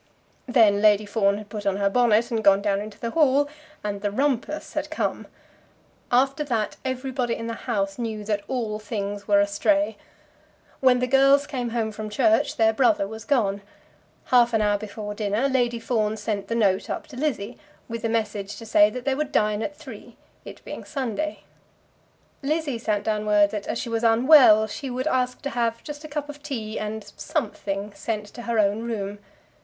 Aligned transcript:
Then 0.47 0.81
Lady 0.81 1.05
Fawn 1.05 1.37
had 1.37 1.47
put 1.49 1.63
on 1.67 1.75
her 1.77 1.87
bonnet 1.87 2.31
and 2.31 2.43
gone 2.43 2.59
down 2.59 2.81
into 2.81 2.99
the 2.99 3.11
hall, 3.11 3.47
and 3.83 4.01
the 4.01 4.09
"rumpus" 4.09 4.73
had 4.73 4.89
come. 4.89 5.27
After 6.11 6.43
that, 6.45 6.75
everybody 6.83 7.35
in 7.35 7.45
the 7.45 7.53
house 7.53 7.99
knew 7.99 8.23
that 8.23 8.41
all 8.47 8.79
things 8.79 9.27
were 9.27 9.39
astray. 9.39 9.97
When 10.79 10.97
the 10.97 11.05
girls 11.05 11.45
came 11.45 11.69
home 11.69 11.91
from 11.91 12.09
church, 12.09 12.57
their 12.57 12.73
brother 12.73 13.07
was 13.07 13.25
gone. 13.25 13.61
Half 14.33 14.55
an 14.55 14.61
hour 14.63 14.79
before 14.79 15.13
dinner 15.13 15.47
Lady 15.47 15.79
Fawn 15.79 16.17
sent 16.17 16.47
the 16.47 16.55
note 16.55 16.89
up 16.89 17.05
to 17.05 17.15
Lizzie, 17.15 17.59
with 17.87 18.03
a 18.03 18.09
message 18.09 18.55
to 18.55 18.65
say 18.65 18.89
that 18.89 19.05
they 19.05 19.13
would 19.13 19.31
dine 19.31 19.61
at 19.61 19.75
three, 19.77 20.17
it 20.45 20.65
being 20.65 20.83
Sunday. 20.83 21.43
Lizzie 22.41 22.79
sent 22.79 23.03
down 23.03 23.27
word 23.27 23.51
that 23.51 23.67
as 23.67 23.77
she 23.77 23.87
was 23.89 24.03
unwell, 24.03 24.65
she 24.65 24.89
would 24.89 25.05
ask 25.05 25.43
to 25.43 25.51
have 25.51 25.83
just 25.83 26.03
a 26.03 26.07
cup 26.07 26.27
of 26.27 26.41
tea 26.41 26.79
and 26.79 27.03
"something" 27.17 27.93
sent 27.93 28.25
to 28.25 28.41
her 28.41 28.57
own 28.57 28.81
room. 28.81 29.19